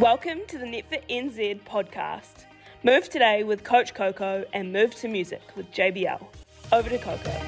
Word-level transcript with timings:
Welcome 0.00 0.46
to 0.48 0.56
the 0.56 0.64
NETFIT 0.64 1.10
NZ 1.10 1.60
podcast. 1.64 2.46
Move 2.82 3.10
today 3.10 3.44
with 3.44 3.64
Coach 3.64 3.92
Coco 3.92 4.46
and 4.54 4.72
move 4.72 4.94
to 4.94 5.08
music 5.08 5.42
with 5.54 5.70
JBL. 5.72 6.26
Over 6.72 6.88
to 6.88 6.96
Coco. 6.96 7.38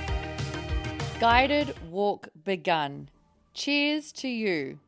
Guided 1.18 1.74
walk 1.90 2.28
begun. 2.44 3.08
Cheers 3.54 4.12
to 4.12 4.28
you. 4.28 4.80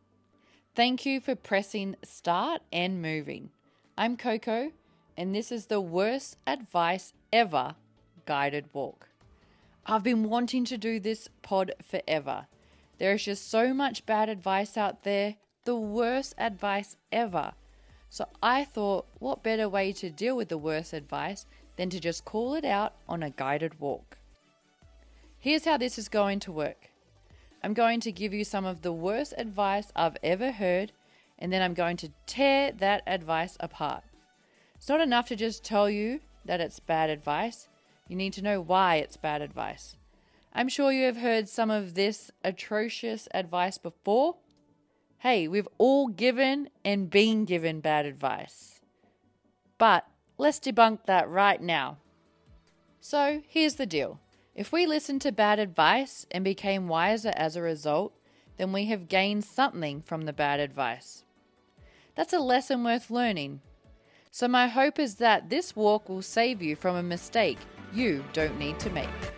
Thank 0.75 1.07
you 1.07 1.21
for 1.23 1.35
pressing 1.35 1.97
start 2.05 2.61
and 2.71 3.01
moving. 3.01 3.49
I'm 3.97 4.19
Coco, 4.19 4.73
and 5.17 5.35
this 5.35 5.51
is 5.51 5.65
the 5.65 5.81
worst 5.81 6.37
advice 6.47 7.15
ever 7.33 7.77
guided 8.27 8.67
walk. 8.75 9.09
I've 9.87 10.03
been 10.03 10.25
wanting 10.25 10.67
to 10.67 10.77
do 10.77 11.01
this 11.01 11.31
pod 11.41 11.73
forever. 11.83 12.47
There 12.99 13.15
is 13.15 13.25
just 13.25 13.51
so 13.51 13.73
much 13.73 14.05
bad 14.05 14.29
advice 14.29 14.77
out 14.77 15.03
there, 15.03 15.37
the 15.65 15.77
worst 15.77 16.35
advice 16.39 16.97
ever. 17.11 17.53
So 18.11 18.29
I 18.43 18.65
thought, 18.65 19.07
what 19.19 19.43
better 19.43 19.69
way 19.69 19.93
to 19.95 20.11
deal 20.11 20.37
with 20.37 20.49
the 20.49 20.59
worst 20.59 20.93
advice 20.93 21.47
than 21.77 21.91
to 21.91 21.99
just 21.99 22.25
call 22.25 22.55
it 22.55 22.65
out 22.65 22.95
on 23.09 23.23
a 23.23 23.31
guided 23.31 23.81
walk? 23.81 24.19
Here's 25.39 25.65
how 25.65 25.77
this 25.77 25.99
is 25.99 26.09
going 26.09 26.41
to 26.41 26.53
work 26.53 26.91
I'm 27.63 27.75
going 27.75 28.01
to 28.01 28.13
give 28.13 28.35
you 28.35 28.45
some 28.45 28.65
of 28.65 28.83
the 28.83 28.93
worst 28.93 29.35
advice 29.39 29.91
I've 29.97 30.17
ever 30.23 30.53
heard, 30.53 30.93
and 31.39 31.53
then 31.53 31.63
I'm 31.63 31.75
going 31.75 31.97
to 31.99 32.13
tear 32.27 32.73
that 32.73 33.03
advice 33.07 33.57
apart. 33.59 34.05
It's 34.77 34.89
not 34.89 35.01
enough 35.01 35.29
to 35.29 35.37
just 35.37 35.65
tell 35.65 35.89
you 35.89 36.21
that 36.45 36.61
it's 36.61 36.79
bad 36.79 37.09
advice, 37.09 37.69
you 38.07 38.17
need 38.17 38.35
to 38.35 38.43
know 38.43 38.61
why 38.61 38.97
it's 38.97 39.17
bad 39.17 39.41
advice. 39.41 39.97
I'm 40.53 40.69
sure 40.69 40.93
you 40.93 41.07
have 41.07 41.17
heard 41.17 41.49
some 41.49 41.71
of 41.71 41.95
this 41.95 42.31
atrocious 42.45 43.29
advice 43.33 43.79
before. 43.79 44.37
Hey, 45.25 45.49
we've 45.49 45.69
all 45.79 46.09
given 46.09 46.69
and 46.85 47.09
been 47.09 47.47
given 47.47 47.81
bad 47.81 48.05
advice. 48.05 48.83
But 49.79 50.07
let's 50.37 50.61
debunk 50.61 51.07
that 51.07 51.31
right 51.31 51.63
now. 51.63 51.97
So 53.01 53.41
here's 53.49 53.77
the 53.77 53.87
deal 53.87 54.21
if 54.55 54.71
we 54.71 54.85
listened 54.85 55.23
to 55.23 55.33
bad 55.33 55.59
advice 55.59 56.27
and 56.31 56.45
became 56.45 56.89
wiser 56.89 57.33
as 57.37 57.57
a 57.57 57.63
result, 57.63 58.13
then 58.59 58.71
we 58.71 58.85
have 58.85 59.09
gained 59.09 59.45
something 59.45 60.03
from 60.03 60.27
the 60.27 60.35
bad 60.35 60.61
advice. 60.61 61.25
That's 62.17 62.35
a 62.35 62.39
lesson 62.39 62.85
worth 62.85 63.11
learning. 63.11 63.63
So, 64.31 64.47
my 64.47 64.69
hope 64.69 64.99
is 64.99 65.15
that 65.15 65.49
this 65.49 65.75
walk 65.75 66.11
will 66.11 66.21
save 66.21 66.61
you 66.61 66.77
from 66.77 66.97
a 66.97 67.03
mistake 67.03 67.61
you 67.95 68.23
don't 68.35 68.59
need 68.59 68.79
to 68.81 68.91
make. 68.91 69.34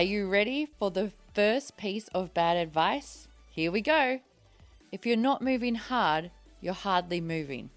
Are 0.00 0.04
you 0.04 0.26
ready 0.28 0.66
for 0.78 0.90
the 0.90 1.12
first 1.34 1.76
piece 1.76 2.08
of 2.14 2.32
bad 2.32 2.56
advice? 2.56 3.28
Here 3.50 3.70
we 3.70 3.82
go. 3.82 4.18
If 4.92 5.04
you're 5.04 5.14
not 5.14 5.42
moving 5.42 5.74
hard, 5.74 6.30
you're 6.62 6.72
hardly 6.72 7.20
moving. 7.20 7.68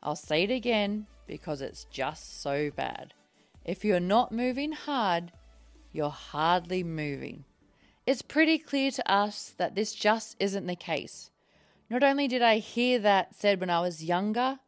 I'll 0.00 0.14
say 0.14 0.44
it 0.44 0.52
again 0.52 1.08
because 1.26 1.60
it's 1.60 1.86
just 1.86 2.40
so 2.40 2.70
bad. 2.70 3.14
If 3.64 3.84
you're 3.84 3.98
not 3.98 4.30
moving 4.30 4.70
hard, 4.70 5.32
you're 5.90 6.08
hardly 6.08 6.84
moving. 6.84 7.44
It's 8.06 8.22
pretty 8.22 8.56
clear 8.56 8.92
to 8.92 9.12
us 9.12 9.52
that 9.58 9.74
this 9.74 9.92
just 9.92 10.36
isn't 10.38 10.68
the 10.68 10.76
case. 10.76 11.32
Not 11.90 12.04
only 12.04 12.28
did 12.28 12.42
I 12.42 12.58
hear 12.58 13.00
that 13.00 13.34
said 13.34 13.58
when 13.58 13.70
I 13.70 13.80
was 13.80 14.04
younger, 14.04 14.60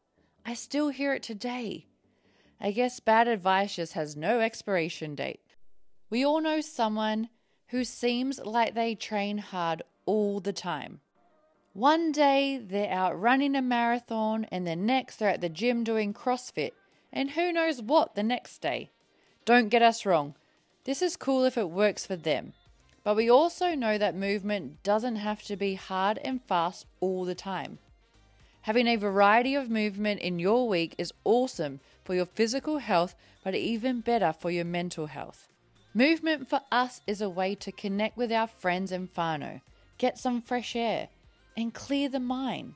I 0.44 0.55
still 0.55 0.88
hear 0.88 1.14
it 1.14 1.22
today. 1.22 1.86
I 2.60 2.72
guess 2.72 2.98
bad 2.98 3.28
advice 3.28 3.77
just 3.77 3.92
has 3.92 4.16
no 4.16 4.41
expiration 4.41 5.14
date. 5.14 5.42
We 6.12 6.27
all 6.27 6.43
know 6.43 6.61
someone 6.61 7.31
who 7.69 7.84
seems 7.84 8.39
like 8.39 8.75
they 8.75 8.95
train 8.95 9.39
hard 9.39 9.81
all 10.05 10.41
the 10.41 10.53
time. 10.53 11.00
One 11.73 12.12
day 12.12 12.59
they're 12.59 12.93
out 12.93 13.19
running 13.19 13.56
a 13.56 13.62
marathon, 13.62 14.45
and 14.53 14.67
the 14.67 14.77
next 14.77 15.17
they're 15.17 15.31
at 15.31 15.41
the 15.41 15.49
gym 15.49 15.84
doing 15.84 16.12
CrossFit, 16.12 16.72
and 17.15 17.31
who 17.31 17.51
knows 17.51 17.81
what 17.81 18.15
the 18.15 18.22
next 18.22 18.59
day. 18.59 18.91
Don't 19.47 19.71
get 19.71 19.81
us 19.81 20.05
wrong, 20.05 20.34
this 20.84 21.01
is 21.01 21.17
cool 21.17 21.47
if 21.47 21.56
it 21.56 21.71
works 21.71 22.05
for 22.05 22.17
them. 22.17 22.53
But 23.05 23.17
we 23.17 23.31
also 23.31 23.75
know 23.75 23.97
that 23.97 24.15
movement 24.15 24.83
doesn't 24.83 25.17
have 25.17 25.43
to 25.45 25.56
be 25.56 25.77
hard 25.77 26.19
and 26.19 26.45
fast 26.45 26.84
all 27.01 27.25
the 27.25 27.34
time. 27.34 27.78
Having 28.61 28.89
a 28.89 28.97
variety 28.97 29.55
of 29.55 29.71
movement 29.71 30.21
in 30.21 30.39
your 30.39 30.69
week 30.69 30.95
is 30.99 31.15
awesome 31.25 31.81
for 32.05 32.15
your 32.15 32.27
physical 32.27 32.77
health, 32.77 33.15
but 33.43 33.55
even 33.55 34.03
better 34.03 34.34
for 34.39 34.51
your 34.51 34.67
mental 34.67 35.06
health. 35.06 35.49
Movement 35.94 36.48
for 36.48 36.62
us 36.72 37.03
is 37.06 37.20
a 37.20 37.28
way 37.28 37.54
to 37.56 37.70
connect 37.70 38.16
with 38.16 38.32
our 38.32 38.47
friends 38.47 38.92
and 38.92 39.12
whānau, 39.12 39.60
get 39.98 40.16
some 40.16 40.41
fresh 40.41 40.75
air, 40.75 41.08
and 41.54 41.75
clear 41.75 42.08
the 42.08 42.19
mind. 42.19 42.72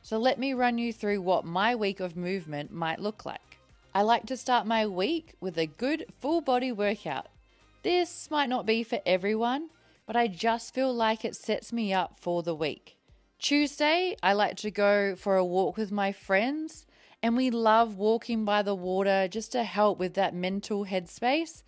So 0.00 0.16
let 0.16 0.38
me 0.38 0.54
run 0.54 0.78
you 0.78 0.90
through 0.90 1.20
what 1.20 1.44
my 1.44 1.74
week 1.74 2.00
of 2.00 2.16
movement 2.16 2.72
might 2.72 3.00
look 3.00 3.26
like. 3.26 3.58
I 3.94 4.00
like 4.00 4.24
to 4.26 4.36
start 4.38 4.66
my 4.66 4.86
week 4.86 5.34
with 5.42 5.58
a 5.58 5.66
good 5.66 6.06
full 6.20 6.40
body 6.40 6.72
workout. 6.72 7.26
This 7.82 8.30
might 8.30 8.48
not 8.48 8.64
be 8.64 8.82
for 8.82 9.00
everyone, 9.04 9.68
but 10.06 10.16
I 10.16 10.26
just 10.26 10.72
feel 10.72 10.94
like 10.94 11.22
it 11.22 11.36
sets 11.36 11.70
me 11.70 11.92
up 11.92 12.18
for 12.18 12.42
the 12.42 12.54
week. 12.54 12.96
Tuesday, 13.38 14.16
I 14.22 14.32
like 14.32 14.56
to 14.58 14.70
go 14.70 15.16
for 15.16 15.36
a 15.36 15.44
walk 15.44 15.76
with 15.76 15.92
my 15.92 16.12
friends, 16.12 16.86
and 17.22 17.36
we 17.36 17.50
love 17.50 17.98
walking 17.98 18.46
by 18.46 18.62
the 18.62 18.74
water 18.74 19.28
just 19.28 19.52
to 19.52 19.64
help 19.64 19.98
with 19.98 20.14
that 20.14 20.34
mental 20.34 20.86
headspace 20.86 21.62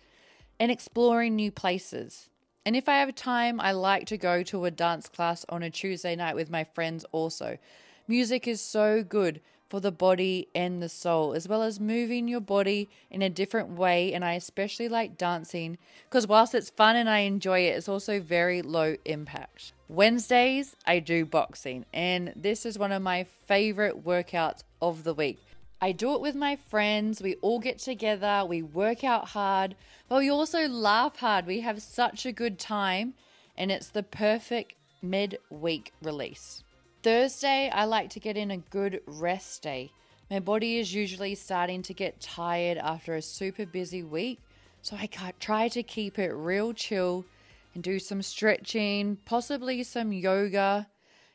and 0.59 0.71
exploring 0.71 1.35
new 1.35 1.51
places. 1.51 2.29
And 2.65 2.75
if 2.75 2.89
I 2.89 2.99
have 2.99 3.15
time, 3.15 3.61
I 3.61 3.71
like 3.71 4.07
to 4.07 4.17
go 4.17 4.43
to 4.43 4.65
a 4.65 4.71
dance 4.71 5.07
class 5.07 5.45
on 5.47 5.63
a 5.63 5.69
Tuesday 5.69 6.15
night 6.15 6.35
with 6.35 6.49
my 6.49 6.63
friends 6.63 7.05
also. 7.11 7.57
Music 8.07 8.47
is 8.47 8.59
so 8.61 9.03
good 9.03 9.41
for 9.69 9.79
the 9.79 9.91
body 9.91 10.47
and 10.55 10.81
the 10.81 10.89
soul, 10.89 11.33
as 11.33 11.47
well 11.47 11.61
as 11.61 11.79
moving 11.79 12.27
your 12.27 12.39
body 12.39 12.89
in 13.11 13.21
a 13.21 13.29
different 13.29 13.69
way. 13.69 14.13
And 14.13 14.23
I 14.23 14.33
especially 14.33 14.89
like 14.89 15.17
dancing 15.17 15.77
because, 16.09 16.27
whilst 16.27 16.55
it's 16.55 16.69
fun 16.69 16.95
and 16.95 17.09
I 17.09 17.19
enjoy 17.19 17.61
it, 17.61 17.77
it's 17.77 17.89
also 17.89 18.19
very 18.19 18.61
low 18.61 18.95
impact. 19.05 19.73
Wednesdays, 19.89 20.75
I 20.85 20.99
do 20.99 21.25
boxing, 21.25 21.85
and 21.93 22.33
this 22.35 22.65
is 22.65 22.77
one 22.77 22.91
of 22.91 23.01
my 23.01 23.25
favorite 23.45 24.03
workouts 24.05 24.63
of 24.81 25.05
the 25.05 25.13
week. 25.13 25.39
I 25.79 25.91
do 25.91 26.15
it 26.15 26.21
with 26.21 26.33
my 26.33 26.55
friends. 26.55 27.21
We 27.21 27.35
all 27.35 27.59
get 27.59 27.77
together, 27.77 28.43
we 28.47 28.63
work 28.63 29.03
out 29.03 29.27
hard, 29.29 29.75
but 30.09 30.17
we 30.17 30.29
also 30.31 30.67
laugh 30.67 31.17
hard. 31.17 31.45
We 31.45 31.59
have 31.59 31.83
such 31.83 32.25
a 32.25 32.31
good 32.31 32.57
time, 32.57 33.13
and 33.55 33.71
it's 33.71 33.89
the 33.89 34.01
perfect 34.01 34.73
mid 35.03 35.37
week 35.51 35.93
release. 36.01 36.63
Thursday, 37.03 37.69
I 37.69 37.85
like 37.85 38.09
to 38.11 38.19
get 38.19 38.37
in 38.37 38.49
a 38.49 38.57
good 38.57 39.01
rest 39.05 39.61
day. 39.61 39.91
My 40.31 40.39
body 40.39 40.79
is 40.79 40.95
usually 40.95 41.35
starting 41.35 41.83
to 41.83 41.93
get 41.93 42.19
tired 42.19 42.79
after 42.79 43.13
a 43.13 43.21
super 43.21 43.67
busy 43.67 44.01
week, 44.01 44.39
so 44.81 44.95
I 44.95 45.07
try 45.39 45.67
to 45.67 45.83
keep 45.83 46.17
it 46.17 46.31
real 46.31 46.73
chill 46.73 47.23
and 47.75 47.83
do 47.83 47.99
some 47.99 48.23
stretching, 48.23 49.17
possibly 49.25 49.83
some 49.83 50.11
yoga. 50.11 50.87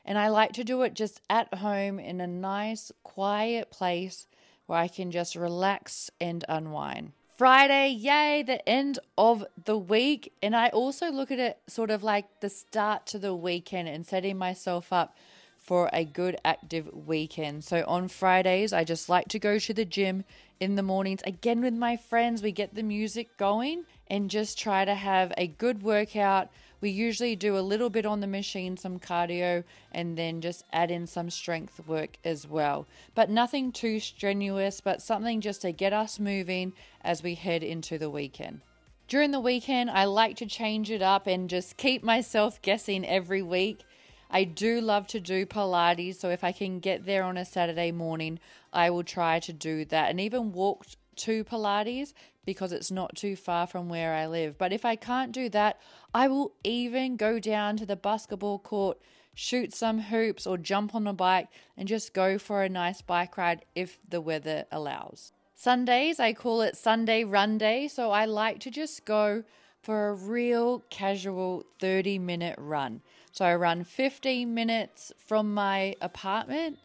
And 0.04 0.18
I 0.18 0.30
like 0.30 0.52
to 0.54 0.64
do 0.64 0.82
it 0.82 0.94
just 0.94 1.20
at 1.30 1.54
home 1.54 2.00
in 2.00 2.20
a 2.20 2.26
nice, 2.26 2.90
quiet 3.04 3.70
place 3.70 4.26
where 4.72 4.80
I 4.80 4.88
can 4.88 5.10
just 5.10 5.36
relax 5.36 6.10
and 6.18 6.46
unwind. 6.48 7.12
Friday, 7.36 7.90
yay, 7.90 8.42
the 8.42 8.66
end 8.66 8.98
of 9.18 9.44
the 9.66 9.76
week. 9.76 10.32
And 10.42 10.56
I 10.56 10.70
also 10.70 11.10
look 11.10 11.30
at 11.30 11.38
it 11.38 11.58
sort 11.66 11.90
of 11.90 12.02
like 12.02 12.40
the 12.40 12.48
start 12.48 13.04
to 13.08 13.18
the 13.18 13.34
weekend 13.34 13.88
and 13.88 14.06
setting 14.06 14.38
myself 14.38 14.90
up 14.90 15.14
for 15.58 15.90
a 15.92 16.06
good 16.06 16.38
active 16.42 16.88
weekend. 17.06 17.64
So 17.64 17.84
on 17.86 18.08
Fridays, 18.08 18.72
I 18.72 18.84
just 18.84 19.10
like 19.10 19.28
to 19.28 19.38
go 19.38 19.58
to 19.58 19.74
the 19.74 19.84
gym 19.84 20.24
in 20.58 20.76
the 20.76 20.82
mornings 20.82 21.20
again 21.26 21.60
with 21.60 21.74
my 21.74 21.98
friends. 21.98 22.42
We 22.42 22.50
get 22.50 22.74
the 22.74 22.82
music 22.82 23.36
going 23.36 23.84
and 24.06 24.30
just 24.30 24.58
try 24.58 24.86
to 24.86 24.94
have 24.94 25.34
a 25.36 25.48
good 25.48 25.82
workout. 25.82 26.48
We 26.82 26.90
usually 26.90 27.36
do 27.36 27.56
a 27.56 27.60
little 27.60 27.90
bit 27.90 28.04
on 28.04 28.18
the 28.18 28.26
machine, 28.26 28.76
some 28.76 28.98
cardio, 28.98 29.62
and 29.92 30.18
then 30.18 30.40
just 30.40 30.64
add 30.72 30.90
in 30.90 31.06
some 31.06 31.30
strength 31.30 31.80
work 31.86 32.18
as 32.24 32.44
well. 32.46 32.88
But 33.14 33.30
nothing 33.30 33.70
too 33.70 34.00
strenuous, 34.00 34.80
but 34.80 35.00
something 35.00 35.40
just 35.40 35.62
to 35.62 35.70
get 35.70 35.92
us 35.92 36.18
moving 36.18 36.72
as 37.00 37.22
we 37.22 37.36
head 37.36 37.62
into 37.62 37.98
the 37.98 38.10
weekend. 38.10 38.62
During 39.06 39.30
the 39.30 39.38
weekend, 39.38 39.92
I 39.92 40.06
like 40.06 40.36
to 40.38 40.46
change 40.46 40.90
it 40.90 41.02
up 41.02 41.28
and 41.28 41.48
just 41.48 41.76
keep 41.76 42.02
myself 42.02 42.60
guessing 42.62 43.06
every 43.06 43.42
week. 43.42 43.84
I 44.28 44.42
do 44.42 44.80
love 44.80 45.06
to 45.08 45.20
do 45.20 45.46
Pilates, 45.46 46.16
so 46.16 46.30
if 46.30 46.42
I 46.42 46.50
can 46.50 46.80
get 46.80 47.06
there 47.06 47.22
on 47.22 47.36
a 47.36 47.44
Saturday 47.44 47.92
morning, 47.92 48.40
I 48.72 48.90
will 48.90 49.04
try 49.04 49.38
to 49.40 49.52
do 49.52 49.84
that 49.84 50.10
and 50.10 50.18
even 50.18 50.50
walk 50.50 50.86
to 51.16 51.44
Pilates 51.44 52.12
because 52.44 52.72
it's 52.72 52.90
not 52.90 53.16
too 53.16 53.36
far 53.36 53.66
from 53.66 53.88
where 53.88 54.14
I 54.14 54.26
live. 54.26 54.58
But 54.58 54.72
if 54.72 54.84
I 54.84 54.96
can't 54.96 55.32
do 55.32 55.48
that, 55.50 55.80
I 56.12 56.28
will 56.28 56.52
even 56.64 57.16
go 57.16 57.38
down 57.38 57.76
to 57.76 57.86
the 57.86 57.96
basketball 57.96 58.58
court 58.58 58.98
shoot 59.34 59.74
some 59.74 60.00
hoops, 60.00 60.46
or 60.46 60.58
jump 60.58 60.94
on 60.94 61.06
a 61.06 61.12
bike 61.12 61.48
and 61.76 61.88
just 61.88 62.12
go 62.12 62.38
for 62.38 62.62
a 62.62 62.68
nice 62.68 63.00
bike 63.02 63.36
ride 63.36 63.64
if 63.74 63.98
the 64.08 64.20
weather 64.20 64.64
allows. 64.70 65.32
Sundays, 65.54 66.18
I 66.18 66.32
call 66.32 66.60
it 66.62 66.76
Sunday 66.76 67.24
Run 67.24 67.58
Day, 67.58 67.88
so 67.88 68.10
I 68.10 68.24
like 68.24 68.58
to 68.60 68.70
just 68.70 69.04
go 69.04 69.44
for 69.80 70.08
a 70.08 70.14
real 70.14 70.84
casual 70.90 71.64
30 71.80 72.18
minute 72.18 72.56
run. 72.58 73.00
So 73.30 73.44
I 73.44 73.54
run 73.54 73.84
15 73.84 74.52
minutes 74.52 75.12
from 75.16 75.54
my 75.54 75.94
apartment 76.00 76.78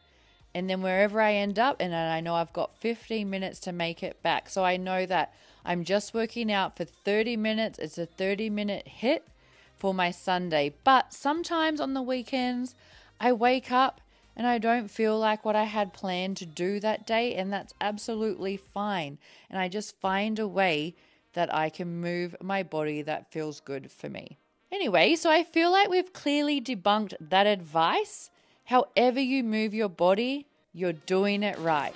and 0.57 0.67
then 0.67 0.81
wherever 0.81 1.21
I 1.21 1.35
end 1.35 1.59
up, 1.59 1.75
and 1.79 1.93
I 1.93 2.19
know 2.19 2.33
I've 2.33 2.51
got 2.51 2.75
15 2.79 3.29
minutes 3.29 3.59
to 3.59 3.71
make 3.71 4.01
it 4.01 4.23
back. 4.23 4.49
So 4.49 4.65
I 4.65 4.75
know 4.75 5.05
that 5.05 5.31
I'm 5.63 5.83
just 5.83 6.15
working 6.15 6.51
out 6.51 6.75
for 6.75 6.83
30 6.83 7.37
minutes. 7.37 7.77
It's 7.77 7.99
a 7.99 8.07
30 8.07 8.49
minute 8.49 8.87
hit 8.87 9.27
for 9.75 9.93
my 9.93 10.09
Sunday. 10.09 10.73
But 10.83 11.13
sometimes 11.13 11.79
on 11.79 11.93
the 11.93 12.01
weekends, 12.01 12.73
I 13.21 13.33
wake 13.33 13.71
up 13.71 14.01
and 14.35 14.47
I 14.47 14.57
don't 14.57 14.89
feel 14.89 15.19
like 15.19 15.45
what 15.45 15.55
I 15.55 15.65
had 15.65 15.93
planned 15.93 16.37
to 16.37 16.47
do 16.47 16.79
that 16.79 17.05
day, 17.05 17.35
and 17.35 17.53
that's 17.53 17.75
absolutely 17.79 18.57
fine. 18.57 19.19
And 19.51 19.59
I 19.59 19.67
just 19.67 19.99
find 19.99 20.39
a 20.39 20.47
way 20.47 20.95
that 21.33 21.53
I 21.53 21.69
can 21.69 22.01
move 22.01 22.35
my 22.41 22.63
body 22.63 23.03
that 23.03 23.31
feels 23.31 23.59
good 23.59 23.91
for 23.91 24.09
me. 24.09 24.39
Anyway, 24.71 25.13
so 25.13 25.29
I 25.29 25.43
feel 25.43 25.71
like 25.71 25.87
we've 25.87 26.13
clearly 26.13 26.59
debunked 26.59 27.13
that 27.21 27.45
advice. 27.45 28.31
However, 28.65 29.21
you 29.21 29.45
move 29.45 29.73
your 29.73 29.87
body, 29.87 30.46
you're 30.73 30.93
doing 30.93 31.43
it 31.43 31.57
right. 31.59 31.93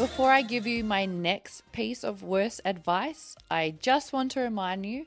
Before 0.00 0.30
I 0.30 0.40
give 0.40 0.66
you 0.66 0.82
my 0.82 1.04
next 1.04 1.70
piece 1.72 2.04
of 2.04 2.22
worse 2.22 2.58
advice, 2.64 3.36
I 3.50 3.74
just 3.80 4.14
want 4.14 4.30
to 4.32 4.40
remind 4.40 4.86
you 4.86 5.04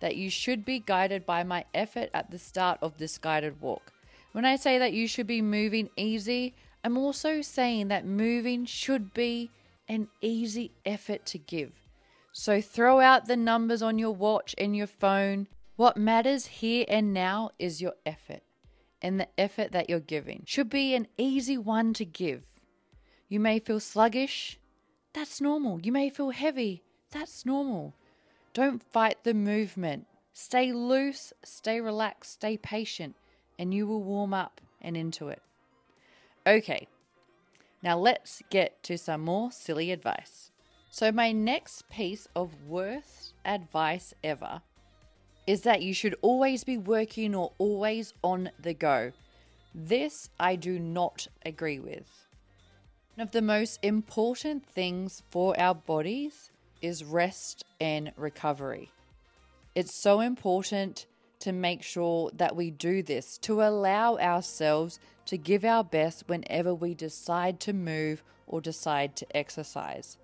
that 0.00 0.16
you 0.16 0.30
should 0.30 0.64
be 0.64 0.78
guided 0.78 1.26
by 1.26 1.42
my 1.44 1.66
effort 1.74 2.08
at 2.14 2.30
the 2.30 2.38
start 2.38 2.78
of 2.80 2.96
this 2.96 3.18
guided 3.18 3.60
walk. 3.60 3.92
When 4.32 4.44
I 4.44 4.56
say 4.56 4.78
that 4.78 4.92
you 4.92 5.08
should 5.08 5.26
be 5.26 5.42
moving 5.42 5.90
easy, 5.96 6.54
I'm 6.84 6.96
also 6.96 7.42
saying 7.42 7.88
that 7.88 8.06
moving 8.06 8.64
should 8.64 9.12
be 9.12 9.50
an 9.88 10.08
easy 10.20 10.72
effort 10.86 11.26
to 11.26 11.38
give. 11.38 11.72
So 12.32 12.60
throw 12.60 13.00
out 13.00 13.26
the 13.26 13.36
numbers 13.36 13.82
on 13.82 13.98
your 13.98 14.14
watch 14.14 14.54
and 14.56 14.76
your 14.76 14.86
phone. 14.86 15.48
What 15.76 15.96
matters 15.96 16.46
here 16.46 16.84
and 16.88 17.12
now 17.12 17.50
is 17.58 17.82
your 17.82 17.94
effort. 18.06 18.42
And 19.02 19.18
the 19.18 19.28
effort 19.36 19.72
that 19.72 19.90
you're 19.90 19.98
giving 19.98 20.44
should 20.46 20.70
be 20.70 20.94
an 20.94 21.08
easy 21.16 21.58
one 21.58 21.92
to 21.94 22.04
give. 22.04 22.42
You 23.28 23.40
may 23.40 23.58
feel 23.58 23.80
sluggish. 23.80 24.58
That's 25.12 25.40
normal. 25.40 25.80
You 25.80 25.90
may 25.90 26.08
feel 26.08 26.30
heavy. 26.30 26.84
That's 27.10 27.44
normal. 27.44 27.94
Don't 28.52 28.82
fight 28.82 29.24
the 29.24 29.34
movement. 29.34 30.06
Stay 30.32 30.72
loose, 30.72 31.32
stay 31.44 31.80
relaxed, 31.80 32.32
stay 32.32 32.56
patient, 32.56 33.16
and 33.60 33.74
you 33.74 33.86
will 33.86 34.02
warm 34.02 34.32
up 34.32 34.62
and 34.80 34.96
into 34.96 35.28
it. 35.28 35.42
Okay, 36.46 36.88
now 37.82 37.98
let's 37.98 38.42
get 38.48 38.82
to 38.84 38.96
some 38.96 39.20
more 39.20 39.52
silly 39.52 39.92
advice. 39.92 40.50
So, 40.88 41.12
my 41.12 41.30
next 41.30 41.88
piece 41.90 42.26
of 42.34 42.54
worst 42.66 43.34
advice 43.44 44.14
ever 44.24 44.62
is 45.46 45.60
that 45.60 45.82
you 45.82 45.92
should 45.92 46.16
always 46.22 46.64
be 46.64 46.78
working 46.78 47.34
or 47.34 47.52
always 47.58 48.14
on 48.24 48.50
the 48.58 48.72
go. 48.72 49.12
This 49.74 50.30
I 50.40 50.56
do 50.56 50.78
not 50.78 51.26
agree 51.44 51.78
with. 51.78 52.08
One 53.14 53.26
of 53.26 53.32
the 53.32 53.42
most 53.42 53.78
important 53.82 54.64
things 54.64 55.22
for 55.30 55.58
our 55.60 55.74
bodies 55.74 56.50
is 56.80 57.04
rest 57.04 57.64
and 57.78 58.10
recovery. 58.16 58.90
It's 59.74 59.94
so 60.02 60.20
important 60.20 61.04
to 61.40 61.52
make 61.52 61.82
sure 61.82 62.30
that 62.34 62.54
we 62.54 62.70
do 62.70 63.02
this, 63.02 63.38
to 63.38 63.62
allow 63.62 64.16
ourselves 64.18 65.00
to 65.26 65.36
give 65.36 65.64
our 65.64 65.84
best 65.84 66.24
whenever 66.26 66.74
we 66.74 66.94
decide 66.94 67.60
to 67.60 67.72
move 67.72 68.22
or 68.46 68.60
decide 68.60 69.16
to 69.16 69.36
exercise. 69.36 70.18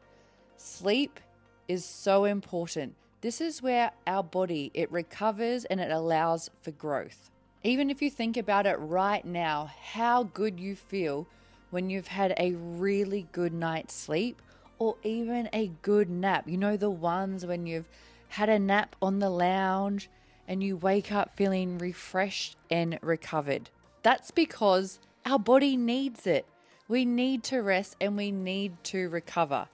Sleep 0.56 1.20
is 1.68 1.84
so 1.84 2.24
important. 2.24 2.94
This 3.20 3.40
is 3.40 3.62
where 3.62 3.92
our 4.06 4.22
body 4.22 4.70
it 4.74 4.90
recovers 4.92 5.64
and 5.64 5.80
it 5.80 5.90
allows 5.90 6.50
for 6.62 6.70
growth. 6.72 7.30
Even 7.64 7.90
if 7.90 8.00
you 8.00 8.10
think 8.10 8.36
about 8.36 8.66
it 8.66 8.76
right 8.78 9.24
now, 9.24 9.70
how 9.92 10.24
good 10.24 10.60
you 10.60 10.76
feel 10.76 11.26
when 11.70 11.90
you've 11.90 12.06
had 12.06 12.34
a 12.38 12.52
really 12.52 13.26
good 13.32 13.52
night's 13.52 13.94
sleep 13.94 14.40
or 14.78 14.96
even 15.02 15.48
a 15.52 15.70
good 15.82 16.08
nap. 16.08 16.44
You 16.46 16.58
know, 16.58 16.76
the 16.76 16.90
ones 16.90 17.44
when 17.46 17.66
you've 17.66 17.88
had 18.28 18.48
a 18.48 18.58
nap 18.58 18.94
on 19.00 19.18
the 19.18 19.30
lounge 19.30 20.08
and 20.48 20.62
you 20.62 20.76
wake 20.76 21.12
up 21.12 21.36
feeling 21.36 21.78
refreshed 21.78 22.56
and 22.70 22.98
recovered. 23.02 23.70
That's 24.02 24.30
because 24.30 25.00
our 25.24 25.38
body 25.38 25.76
needs 25.76 26.26
it. 26.26 26.46
We 26.88 27.04
need 27.04 27.42
to 27.44 27.58
rest 27.58 27.96
and 28.00 28.16
we 28.16 28.30
need 28.30 28.82
to 28.84 29.08
recover. 29.08 29.68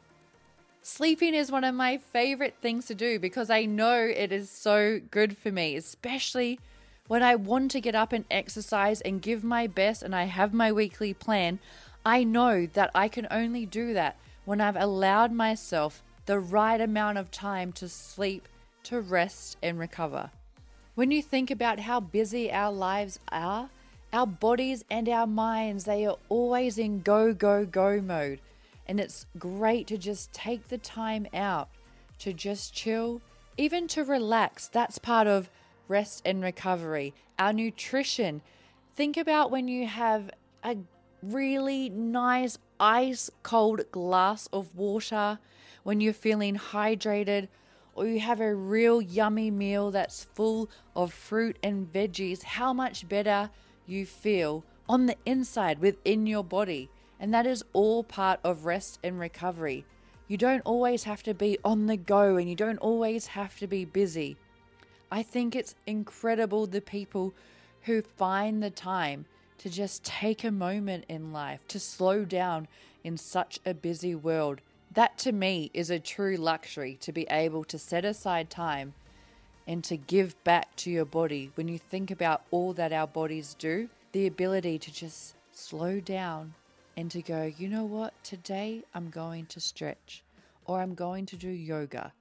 Sleeping 0.80 1.34
is 1.34 1.52
one 1.52 1.62
of 1.62 1.74
my 1.74 1.98
favorite 1.98 2.56
things 2.60 2.86
to 2.86 2.94
do 2.94 3.18
because 3.18 3.50
I 3.50 3.66
know 3.66 3.98
it 3.98 4.32
is 4.32 4.50
so 4.50 5.00
good 5.10 5.36
for 5.36 5.52
me, 5.52 5.76
especially 5.76 6.58
when 7.06 7.22
I 7.22 7.36
want 7.36 7.70
to 7.72 7.80
get 7.80 7.94
up 7.94 8.12
and 8.12 8.24
exercise 8.30 9.00
and 9.00 9.22
give 9.22 9.44
my 9.44 9.66
best 9.66 10.02
and 10.02 10.14
I 10.14 10.24
have 10.24 10.52
my 10.52 10.72
weekly 10.72 11.14
plan. 11.14 11.58
I 12.04 12.24
know 12.24 12.66
that 12.72 12.90
I 12.94 13.08
can 13.08 13.28
only 13.30 13.66
do 13.66 13.92
that 13.94 14.16
when 14.44 14.60
I've 14.60 14.76
allowed 14.76 15.32
myself 15.32 16.02
the 16.26 16.40
right 16.40 16.80
amount 16.80 17.18
of 17.18 17.30
time 17.30 17.72
to 17.72 17.88
sleep, 17.88 18.48
to 18.84 19.00
rest, 19.00 19.56
and 19.62 19.78
recover. 19.78 20.30
When 20.94 21.10
you 21.10 21.22
think 21.22 21.50
about 21.50 21.80
how 21.80 22.00
busy 22.00 22.52
our 22.52 22.70
lives 22.70 23.18
are, 23.30 23.70
our 24.12 24.26
bodies 24.26 24.84
and 24.90 25.08
our 25.08 25.26
minds, 25.26 25.84
they 25.84 26.04
are 26.04 26.18
always 26.28 26.76
in 26.76 27.00
go, 27.00 27.32
go, 27.32 27.64
go 27.64 28.02
mode. 28.02 28.40
And 28.86 29.00
it's 29.00 29.24
great 29.38 29.86
to 29.86 29.96
just 29.96 30.34
take 30.34 30.68
the 30.68 30.76
time 30.76 31.26
out 31.32 31.70
to 32.18 32.34
just 32.34 32.74
chill, 32.74 33.22
even 33.56 33.88
to 33.88 34.04
relax. 34.04 34.68
That's 34.68 34.98
part 34.98 35.26
of 35.26 35.48
rest 35.88 36.20
and 36.26 36.42
recovery. 36.42 37.14
Our 37.38 37.54
nutrition. 37.54 38.42
Think 38.94 39.16
about 39.16 39.50
when 39.50 39.68
you 39.68 39.86
have 39.86 40.30
a 40.62 40.76
really 41.22 41.88
nice 41.88 42.58
ice 42.78 43.30
cold 43.42 43.90
glass 43.92 44.46
of 44.52 44.76
water 44.76 45.38
when 45.84 46.02
you're 46.02 46.12
feeling 46.12 46.56
hydrated, 46.56 47.48
or 47.94 48.06
you 48.06 48.20
have 48.20 48.40
a 48.40 48.54
real 48.54 49.00
yummy 49.00 49.50
meal 49.50 49.90
that's 49.90 50.24
full 50.24 50.70
of 50.96 51.12
fruit 51.12 51.58
and 51.62 51.92
veggies, 51.92 52.42
how 52.42 52.72
much 52.72 53.08
better 53.08 53.50
you 53.86 54.06
feel 54.06 54.64
on 54.88 55.06
the 55.06 55.16
inside 55.26 55.78
within 55.78 56.26
your 56.26 56.44
body. 56.44 56.90
And 57.20 57.32
that 57.34 57.46
is 57.46 57.64
all 57.72 58.02
part 58.02 58.40
of 58.42 58.64
rest 58.64 58.98
and 59.04 59.18
recovery. 59.18 59.84
You 60.26 60.36
don't 60.36 60.62
always 60.64 61.04
have 61.04 61.22
to 61.24 61.34
be 61.34 61.58
on 61.64 61.86
the 61.86 61.96
go 61.96 62.36
and 62.36 62.48
you 62.48 62.56
don't 62.56 62.78
always 62.78 63.26
have 63.26 63.58
to 63.58 63.66
be 63.66 63.84
busy. 63.84 64.36
I 65.10 65.22
think 65.22 65.54
it's 65.54 65.74
incredible 65.86 66.66
the 66.66 66.80
people 66.80 67.34
who 67.82 68.00
find 68.00 68.62
the 68.62 68.70
time 68.70 69.26
to 69.58 69.68
just 69.68 70.04
take 70.04 70.42
a 70.42 70.50
moment 70.50 71.04
in 71.08 71.32
life, 71.32 71.60
to 71.68 71.78
slow 71.78 72.24
down 72.24 72.66
in 73.04 73.16
such 73.16 73.60
a 73.66 73.74
busy 73.74 74.14
world. 74.14 74.60
That 74.94 75.16
to 75.18 75.32
me 75.32 75.70
is 75.72 75.88
a 75.88 75.98
true 75.98 76.36
luxury 76.36 76.98
to 77.00 77.12
be 77.12 77.26
able 77.30 77.64
to 77.64 77.78
set 77.78 78.04
aside 78.04 78.50
time 78.50 78.92
and 79.66 79.82
to 79.84 79.96
give 79.96 80.42
back 80.44 80.76
to 80.76 80.90
your 80.90 81.06
body 81.06 81.50
when 81.54 81.66
you 81.66 81.78
think 81.78 82.10
about 82.10 82.42
all 82.50 82.74
that 82.74 82.92
our 82.92 83.06
bodies 83.06 83.56
do, 83.58 83.88
the 84.12 84.26
ability 84.26 84.78
to 84.80 84.92
just 84.92 85.34
slow 85.50 85.98
down 85.98 86.52
and 86.98 87.10
to 87.10 87.22
go, 87.22 87.50
you 87.56 87.68
know 87.68 87.86
what, 87.86 88.12
today 88.22 88.82
I'm 88.94 89.08
going 89.08 89.46
to 89.46 89.60
stretch, 89.60 90.24
or 90.66 90.82
I'm 90.82 90.94
going 90.94 91.24
to 91.26 91.36
do 91.36 91.48
yoga, 91.48 92.12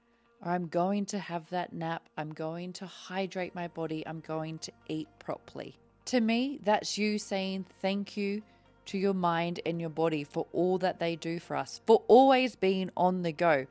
or 0.41 0.51
I'm 0.53 0.67
going 0.67 1.05
to 1.07 1.19
have 1.19 1.49
that 1.49 1.73
nap, 1.73 2.03
I'm 2.15 2.33
going 2.33 2.71
to 2.73 2.85
hydrate 2.85 3.53
my 3.53 3.67
body, 3.67 4.07
I'm 4.07 4.21
going 4.21 4.59
to 4.59 4.71
eat 4.87 5.09
properly. 5.19 5.75
To 6.05 6.21
me, 6.21 6.61
that's 6.63 6.97
you 6.97 7.17
saying 7.17 7.65
thank 7.81 8.15
you 8.15 8.41
to 8.91 8.97
your 8.97 9.13
mind 9.13 9.61
and 9.65 9.79
your 9.79 9.89
body 9.89 10.25
for 10.25 10.45
all 10.51 10.77
that 10.77 10.99
they 10.99 11.15
do 11.15 11.39
for 11.39 11.55
us, 11.55 11.79
for 11.85 12.03
always 12.09 12.57
being 12.57 12.91
on 12.97 13.21
the 13.21 13.31
go. 13.31 13.65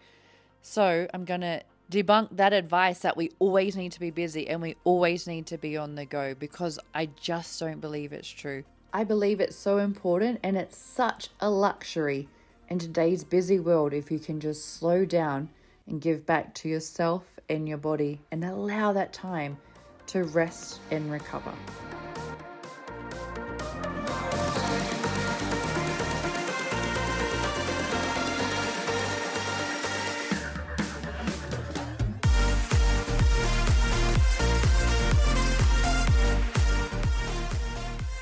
So 0.63 1.07
I'm 1.13 1.27
going 1.27 1.43
to 1.43 1.63
debunk 1.91 2.37
that 2.39 2.55
advice 2.55 3.01
that 3.01 3.19
we 3.19 3.31
always 3.39 3.77
need 3.77 3.93
to 3.93 4.01
be 4.01 4.11
busy 4.11 4.49
and 4.49 4.63
we 4.63 4.77
always 4.83 5.27
need 5.27 5.47
to 5.47 5.59
be 5.59 5.77
on 5.77 5.95
the 5.95 6.07
go 6.07 6.35
because 6.35 6.79
I 6.95 7.07
just 7.21 7.61
don't 7.61 7.81
believe 7.81 8.15
it's 8.15 8.31
true. 8.31 8.65
I 8.95 9.05
believe 9.05 9.41
it's 9.41 9.57
so 9.57 9.77
important 9.77 10.41
and 10.43 10.57
it's 10.57 10.79
such 10.79 11.29
a 11.39 11.51
luxury 11.51 12.27
in 12.71 12.79
today's 12.79 13.23
busy 13.23 13.61
world 13.61 13.93
if 13.93 14.11
you 14.11 14.19
can 14.19 14.41
just 14.41 14.77
slow 14.77 15.05
down 15.05 15.51
and 15.87 16.01
give 16.01 16.25
back 16.25 16.55
to 16.55 16.69
yourself 16.69 17.39
and 17.51 17.69
your 17.69 17.79
body 17.79 18.23
and 18.31 18.43
allow 18.43 18.93
that 18.95 19.13
time 19.13 19.59
to 20.07 20.25
rest 20.25 20.81
and 20.91 21.13
recover. 21.13 21.53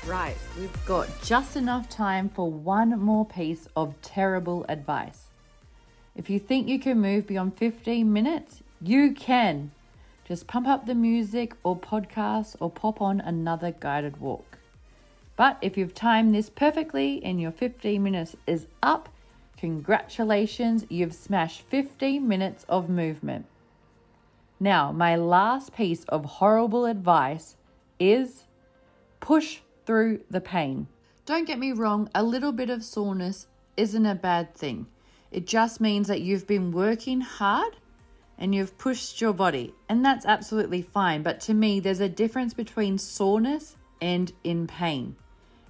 Right, 0.09 0.35
we've 0.59 0.85
got 0.87 1.07
just 1.21 1.55
enough 1.55 1.87
time 1.87 2.29
for 2.29 2.51
one 2.51 2.99
more 2.99 3.27
piece 3.27 3.67
of 3.75 3.93
terrible 4.01 4.65
advice. 4.67 5.27
If 6.15 6.31
you 6.31 6.39
think 6.39 6.67
you 6.67 6.79
can 6.79 6.99
move 6.99 7.27
beyond 7.27 7.55
15 7.59 8.11
minutes, 8.11 8.63
you 8.81 9.13
can. 9.13 9.69
Just 10.27 10.47
pump 10.47 10.67
up 10.67 10.87
the 10.87 10.95
music 10.95 11.53
or 11.61 11.77
podcast 11.77 12.55
or 12.59 12.71
pop 12.71 13.01
on 13.01 13.21
another 13.21 13.69
guided 13.69 14.19
walk. 14.19 14.57
But 15.35 15.59
if 15.61 15.77
you've 15.77 15.93
timed 15.93 16.33
this 16.33 16.49
perfectly 16.49 17.23
and 17.23 17.39
your 17.39 17.51
15 17.51 18.01
minutes 18.01 18.35
is 18.47 18.65
up, 18.81 19.09
congratulations, 19.57 20.87
you've 20.89 21.13
smashed 21.13 21.61
15 21.69 22.27
minutes 22.27 22.65
of 22.67 22.89
movement. 22.89 23.45
Now, 24.59 24.91
my 24.91 25.15
last 25.15 25.75
piece 25.75 26.03
of 26.05 26.25
horrible 26.25 26.87
advice 26.87 27.57
is 27.99 28.45
push 29.19 29.59
through 29.89 30.19
the 30.29 30.39
pain. 30.39 30.85
Don't 31.25 31.47
get 31.47 31.57
me 31.57 31.71
wrong, 31.71 32.11
a 32.13 32.21
little 32.21 32.51
bit 32.51 32.69
of 32.69 32.83
soreness 32.83 33.47
isn't 33.75 34.05
a 34.05 34.13
bad 34.13 34.53
thing. 34.53 34.85
It 35.31 35.47
just 35.47 35.81
means 35.81 36.07
that 36.09 36.21
you've 36.21 36.45
been 36.45 36.71
working 36.71 37.21
hard 37.21 37.75
and 38.37 38.53
you've 38.53 38.77
pushed 38.77 39.19
your 39.19 39.33
body, 39.33 39.73
and 39.89 40.05
that's 40.05 40.27
absolutely 40.27 40.83
fine. 40.83 41.23
But 41.23 41.39
to 41.39 41.55
me, 41.55 41.79
there's 41.79 42.01
a 42.01 42.07
difference 42.07 42.53
between 42.53 42.99
soreness 42.99 43.77
and 43.99 44.31
in 44.43 44.67
pain, 44.67 45.15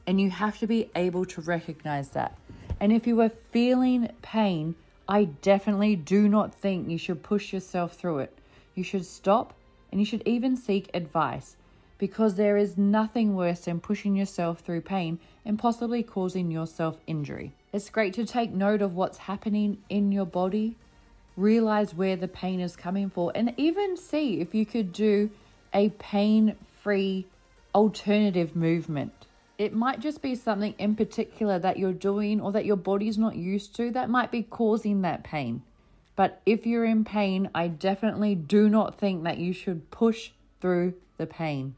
and 0.06 0.20
you 0.20 0.30
have 0.32 0.60
to 0.60 0.68
be 0.68 0.92
able 0.98 1.24
to 1.24 1.40
recognize 1.40 2.10
that. 2.10 2.38
And 2.82 2.92
if 2.92 3.08
you 3.08 3.22
are 3.22 3.32
feeling 3.52 4.10
pain, 4.22 4.76
I 5.08 5.24
definitely 5.42 5.96
do 5.96 6.28
not 6.28 6.54
think 6.54 6.90
you 6.90 6.98
should 6.98 7.24
push 7.24 7.54
yourself 7.54 7.94
through 7.96 8.20
it. 8.20 8.38
You 8.76 8.84
should 8.84 9.06
stop 9.06 9.54
and 9.94 10.02
you 10.02 10.06
should 10.06 10.24
even 10.26 10.58
seek 10.58 10.90
advice 10.94 11.56
because 12.00 12.36
there 12.36 12.58
is 12.58 12.77
nothing 12.77 13.36
worse 13.36 13.60
than 13.60 13.79
pushing 13.79 14.15
yourself 14.15 14.62
through 14.62 14.82
pain 14.82 15.20
and 15.46 15.60
possibly 15.60 16.01
causing 16.01 16.50
yourself 16.50 16.98
injury. 17.06 17.53
It's 17.72 17.89
great 17.89 18.15
to 18.15 18.25
take 18.25 18.51
note 18.51 18.82
of 18.82 18.96
what's 18.96 19.18
happening 19.20 19.77
in 19.89 20.12
your 20.12 20.25
body, 20.25 20.75
realize 21.38 21.94
where 21.94 22.15
the 22.15 22.27
pain 22.27 22.62
is 22.62 22.75
coming 22.75 23.10
from, 23.10 23.32
and 23.36 23.53
even 23.58 23.98
see 23.98 24.39
if 24.39 24.56
you 24.56 24.65
could 24.65 24.91
do 24.91 25.29
a 25.74 25.89
pain 25.89 26.56
free 26.82 27.27
alternative 27.75 28.56
movement. 28.56 29.13
It 29.58 29.74
might 29.74 30.00
just 30.00 30.22
be 30.22 30.36
something 30.36 30.74
in 30.77 30.96
particular 30.96 31.60
that 31.60 31.77
you're 31.77 31.91
doing 31.91 32.39
or 32.39 32.53
that 32.53 32.65
your 32.65 32.77
body's 32.77 33.18
not 33.18 33.36
used 33.36 33.75
to 33.75 33.91
that 33.91 34.10
might 34.10 34.32
be 34.32 34.41
causing 34.41 35.01
that 35.01 35.24
pain. 35.24 35.62
But 36.15 36.41
if 36.46 36.65
you're 36.65 36.86
in 36.86 37.03
pain, 37.03 37.50
I 37.53 37.68
definitely 37.68 38.36
do 38.36 38.70
not 38.70 38.98
think 38.98 39.24
that 39.24 39.38
you 39.38 39.51
should 39.53 39.91
push 39.91 40.32
through 40.62 40.94
the 41.18 41.27
pain. 41.27 41.75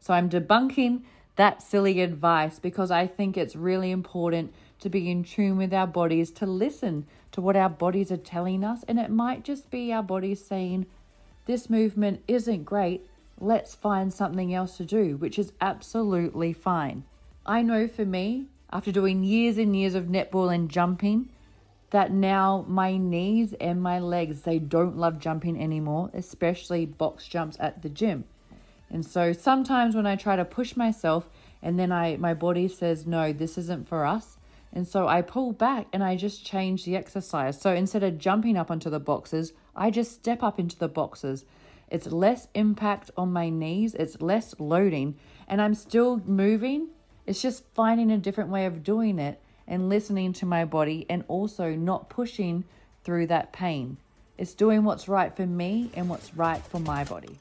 So 0.00 0.14
I'm 0.14 0.30
debunking 0.30 1.02
that 1.36 1.62
silly 1.62 2.00
advice 2.00 2.58
because 2.58 2.90
I 2.90 3.06
think 3.06 3.36
it's 3.36 3.56
really 3.56 3.90
important 3.90 4.52
to 4.80 4.88
be 4.88 5.10
in 5.10 5.24
tune 5.24 5.56
with 5.56 5.72
our 5.72 5.86
bodies, 5.86 6.30
to 6.32 6.46
listen 6.46 7.06
to 7.32 7.40
what 7.40 7.56
our 7.56 7.68
bodies 7.68 8.10
are 8.10 8.16
telling 8.16 8.64
us. 8.64 8.84
And 8.88 8.98
it 8.98 9.10
might 9.10 9.44
just 9.44 9.70
be 9.70 9.92
our 9.92 10.02
bodies 10.02 10.44
saying, 10.44 10.86
This 11.46 11.68
movement 11.70 12.22
isn't 12.28 12.64
great. 12.64 13.08
Let's 13.40 13.74
find 13.74 14.12
something 14.12 14.52
else 14.52 14.76
to 14.78 14.84
do, 14.84 15.16
which 15.16 15.38
is 15.38 15.52
absolutely 15.60 16.52
fine. 16.52 17.04
I 17.46 17.62
know 17.62 17.86
for 17.86 18.04
me, 18.04 18.46
after 18.72 18.92
doing 18.92 19.22
years 19.22 19.58
and 19.58 19.76
years 19.76 19.94
of 19.94 20.06
netball 20.06 20.52
and 20.54 20.68
jumping, 20.68 21.30
that 21.90 22.12
now 22.12 22.64
my 22.68 22.96
knees 22.96 23.54
and 23.60 23.82
my 23.82 23.98
legs 23.98 24.42
they 24.42 24.58
don't 24.58 24.96
love 24.96 25.18
jumping 25.18 25.60
anymore 25.60 26.10
especially 26.12 26.84
box 26.84 27.26
jumps 27.26 27.56
at 27.60 27.82
the 27.82 27.88
gym 27.88 28.24
and 28.90 29.04
so 29.04 29.32
sometimes 29.32 29.94
when 29.94 30.06
I 30.06 30.16
try 30.16 30.36
to 30.36 30.44
push 30.44 30.76
myself 30.76 31.28
and 31.62 31.78
then 31.78 31.92
I 31.92 32.16
my 32.16 32.34
body 32.34 32.68
says 32.68 33.06
no, 33.06 33.32
this 33.32 33.58
isn't 33.58 33.88
for 33.88 34.06
us. 34.06 34.38
And 34.72 34.86
so 34.86 35.08
I 35.08 35.22
pull 35.22 35.52
back 35.52 35.86
and 35.92 36.04
I 36.04 36.16
just 36.16 36.44
change 36.44 36.84
the 36.84 36.96
exercise. 36.96 37.60
So 37.60 37.72
instead 37.72 38.02
of 38.02 38.18
jumping 38.18 38.56
up 38.56 38.70
onto 38.70 38.90
the 38.90 39.00
boxes, 39.00 39.52
I 39.74 39.90
just 39.90 40.12
step 40.12 40.42
up 40.42 40.58
into 40.58 40.78
the 40.78 40.88
boxes. 40.88 41.44
It's 41.90 42.06
less 42.06 42.48
impact 42.54 43.10
on 43.16 43.32
my 43.32 43.48
knees, 43.48 43.94
it's 43.94 44.20
less 44.20 44.54
loading, 44.58 45.16
and 45.46 45.62
I'm 45.62 45.74
still 45.74 46.20
moving. 46.26 46.88
It's 47.26 47.40
just 47.40 47.64
finding 47.74 48.10
a 48.10 48.18
different 48.18 48.50
way 48.50 48.66
of 48.66 48.82
doing 48.82 49.18
it 49.18 49.40
and 49.66 49.88
listening 49.88 50.32
to 50.34 50.46
my 50.46 50.64
body 50.64 51.06
and 51.08 51.24
also 51.28 51.74
not 51.74 52.10
pushing 52.10 52.64
through 53.04 53.28
that 53.28 53.52
pain. 53.52 53.96
It's 54.36 54.54
doing 54.54 54.84
what's 54.84 55.08
right 55.08 55.34
for 55.34 55.46
me 55.46 55.90
and 55.94 56.08
what's 56.08 56.34
right 56.34 56.62
for 56.62 56.78
my 56.78 57.04
body. 57.04 57.38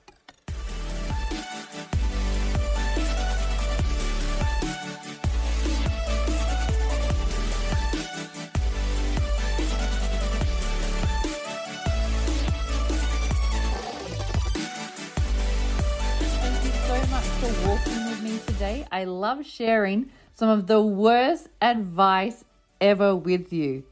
I 18.91 19.03
love 19.03 19.45
sharing 19.45 20.09
some 20.33 20.49
of 20.49 20.67
the 20.67 20.81
worst 20.81 21.49
advice 21.61 22.45
ever 22.79 23.15
with 23.15 23.51
you. 23.51 23.83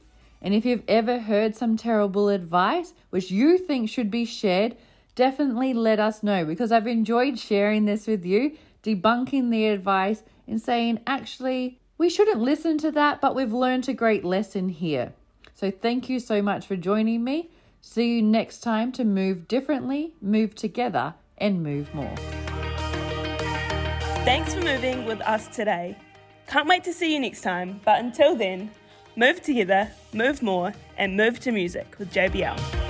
And 0.42 0.54
if 0.54 0.66
you've 0.66 0.84
ever 0.88 1.20
heard 1.20 1.56
some 1.56 1.76
terrible 1.76 2.30
advice 2.30 2.94
which 3.10 3.32
you 3.32 3.58
think 3.58 3.90
should 3.90 4.12
be 4.12 4.26
shared, 4.26 4.76
definitely 5.16 5.74
let 5.74 6.00
us 6.00 6.22
know 6.22 6.46
because 6.46 6.72
I've 6.72 6.88
enjoyed 6.88 7.40
sharing 7.40 7.86
this 7.86 8.06
with 8.06 8.26
you, 8.26 8.58
debunking 8.84 9.50
the 9.50 9.68
advice 9.68 10.24
and 10.48 10.62
saying, 10.62 11.00
actually, 11.08 11.80
we 11.98 12.10
shouldn't 12.10 12.42
listen 12.42 12.78
to 12.80 12.92
that, 12.92 13.22
but 13.22 13.34
we've 13.34 13.54
learned 13.54 13.90
a 13.90 13.94
great 13.94 14.24
lesson 14.24 14.70
here. 14.70 15.14
So 15.54 15.72
thank 15.72 16.10
you 16.10 16.20
so 16.20 16.42
much 16.42 16.68
for 16.68 16.76
joining 16.76 17.24
me. 17.24 17.50
See 17.82 18.18
you 18.18 18.22
next 18.22 18.60
time 18.60 18.92
to 18.94 19.04
move 19.04 19.48
differently, 19.48 20.14
move 20.22 20.54
together, 20.54 21.16
and 21.38 21.64
move 21.64 21.94
more. 21.94 22.45
Thanks 24.26 24.56
for 24.56 24.62
moving 24.62 25.06
with 25.06 25.22
us 25.22 25.48
today. 25.50 25.96
Can't 26.48 26.68
wait 26.68 26.84
to 26.86 26.94
see 26.94 27.14
you 27.14 27.20
next 27.20 27.42
time, 27.42 27.80
but 27.86 28.00
until 28.00 28.36
then, 28.36 28.72
move 29.16 29.40
together, 29.44 29.92
move 30.14 30.42
more, 30.42 30.74
and 30.98 31.16
move 31.16 31.40
to 31.42 31.52
music 31.52 31.96
with 32.00 32.12
JBL. 32.12 32.85